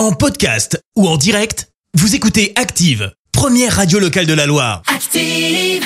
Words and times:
En 0.00 0.12
podcast 0.12 0.82
ou 0.96 1.06
en 1.06 1.18
direct, 1.18 1.68
vous 1.92 2.14
écoutez 2.14 2.54
Active, 2.56 3.12
première 3.32 3.76
radio 3.76 3.98
locale 3.98 4.24
de 4.24 4.32
la 4.32 4.46
Loire. 4.46 4.80
Active. 4.86 5.84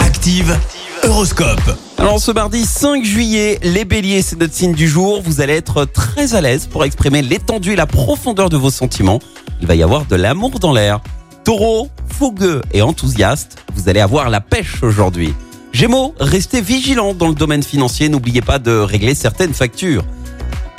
Active, 0.00 0.58
Horoscope. 1.04 1.78
Alors 1.96 2.18
ce 2.18 2.32
mardi 2.32 2.64
5 2.64 3.04
juillet, 3.04 3.60
les 3.62 3.84
béliers, 3.84 4.20
c'est 4.20 4.36
notre 4.36 4.52
signe 4.52 4.74
du 4.74 4.88
jour. 4.88 5.22
Vous 5.22 5.40
allez 5.40 5.52
être 5.52 5.84
très 5.84 6.34
à 6.34 6.40
l'aise 6.40 6.66
pour 6.66 6.84
exprimer 6.84 7.22
l'étendue 7.22 7.74
et 7.74 7.76
la 7.76 7.86
profondeur 7.86 8.48
de 8.50 8.56
vos 8.56 8.70
sentiments. 8.70 9.20
Il 9.60 9.68
va 9.68 9.76
y 9.76 9.84
avoir 9.84 10.06
de 10.06 10.16
l'amour 10.16 10.58
dans 10.58 10.72
l'air. 10.72 11.00
Taureau, 11.44 11.88
fougueux 12.08 12.62
et 12.72 12.82
enthousiaste, 12.82 13.58
vous 13.76 13.88
allez 13.88 14.00
avoir 14.00 14.28
la 14.28 14.40
pêche 14.40 14.82
aujourd'hui. 14.82 15.34
Gémeaux, 15.70 16.16
restez 16.18 16.62
vigilants 16.62 17.14
dans 17.14 17.28
le 17.28 17.34
domaine 17.36 17.62
financier, 17.62 18.08
n'oubliez 18.08 18.42
pas 18.42 18.58
de 18.58 18.72
régler 18.72 19.14
certaines 19.14 19.54
factures. 19.54 20.04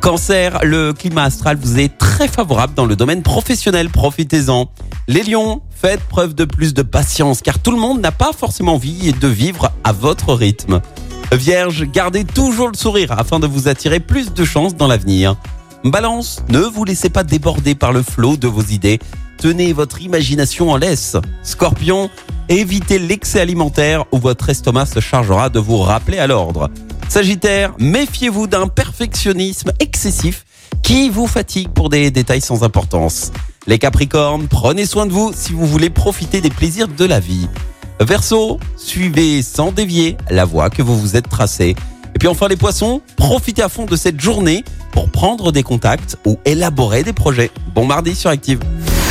Cancer, 0.00 0.58
le 0.62 0.92
climat 0.92 1.24
astral 1.24 1.56
vous 1.56 1.78
est 1.78 1.96
très 1.98 2.26
favorable 2.26 2.74
dans 2.74 2.86
le 2.86 2.96
domaine 2.96 3.22
professionnel, 3.22 3.90
profitez-en. 3.90 4.70
Les 5.08 5.22
lions, 5.22 5.60
faites 5.70 6.00
preuve 6.00 6.34
de 6.34 6.44
plus 6.44 6.74
de 6.74 6.82
patience 6.82 7.42
car 7.42 7.58
tout 7.58 7.70
le 7.70 7.76
monde 7.78 8.00
n'a 8.00 8.12
pas 8.12 8.32
forcément 8.32 8.74
envie 8.74 9.12
de 9.12 9.28
vivre 9.28 9.72
à 9.84 9.92
votre 9.92 10.34
rythme. 10.34 10.80
Vierge, 11.32 11.84
gardez 11.92 12.24
toujours 12.24 12.68
le 12.68 12.76
sourire 12.76 13.12
afin 13.12 13.38
de 13.38 13.46
vous 13.46 13.68
attirer 13.68 14.00
plus 14.00 14.32
de 14.32 14.44
chances 14.44 14.74
dans 14.74 14.86
l'avenir. 14.86 15.36
Balance, 15.84 16.42
ne 16.48 16.60
vous 16.60 16.84
laissez 16.84 17.10
pas 17.10 17.22
déborder 17.22 17.74
par 17.74 17.92
le 17.92 18.02
flot 18.02 18.36
de 18.36 18.48
vos 18.48 18.62
idées. 18.62 18.98
Tenez 19.36 19.72
votre 19.72 20.00
imagination 20.00 20.70
en 20.70 20.76
laisse. 20.76 21.16
Scorpion, 21.42 22.08
évitez 22.48 22.98
l'excès 22.98 23.40
alimentaire 23.40 24.04
ou 24.12 24.18
votre 24.18 24.48
estomac 24.48 24.86
se 24.86 25.00
chargera 25.00 25.50
de 25.50 25.58
vous 25.58 25.78
rappeler 25.78 26.18
à 26.18 26.26
l'ordre. 26.26 26.70
Sagittaire, 27.08 27.74
méfiez-vous 27.78 28.46
d'un 28.46 28.66
perfectionnisme 28.66 29.72
excessif 29.78 30.44
qui 30.82 31.10
vous 31.10 31.26
fatigue 31.26 31.68
pour 31.68 31.88
des 31.88 32.10
détails 32.10 32.40
sans 32.40 32.62
importance. 32.62 33.32
Les 33.66 33.78
Capricornes, 33.78 34.48
prenez 34.48 34.84
soin 34.84 35.06
de 35.06 35.12
vous 35.12 35.32
si 35.34 35.52
vous 35.52 35.66
voulez 35.66 35.90
profiter 35.90 36.40
des 36.40 36.50
plaisirs 36.50 36.88
de 36.88 37.04
la 37.04 37.20
vie. 37.20 37.48
Verseau, 38.00 38.58
suivez 38.76 39.42
sans 39.42 39.72
dévier 39.72 40.16
la 40.30 40.44
voie 40.44 40.70
que 40.70 40.82
vous 40.82 40.98
vous 40.98 41.16
êtes 41.16 41.28
tracée. 41.28 41.76
Et 42.14 42.18
puis 42.18 42.28
enfin 42.28 42.48
les 42.48 42.56
poissons, 42.56 43.00
profitez 43.16 43.62
à 43.62 43.68
fond 43.68 43.86
de 43.86 43.96
cette 43.96 44.20
journée 44.20 44.64
pour 44.92 45.08
prendre 45.10 45.52
des 45.52 45.62
contacts 45.62 46.16
ou 46.26 46.38
élaborer 46.44 47.02
des 47.02 47.12
projets. 47.12 47.50
Bon 47.74 47.86
mardi 47.86 48.14
sur 48.14 48.30
Active. 48.30 48.60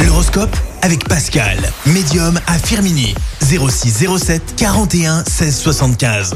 L'horoscope 0.05 0.55
avec 0.81 1.07
Pascal, 1.07 1.57
médium 1.85 2.39
à 2.47 2.57
Firmini. 2.57 3.15
0607 3.41 4.55
41 4.57 5.23
16 5.25 5.57
75. 5.57 6.35